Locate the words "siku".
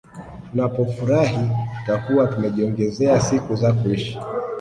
3.19-3.55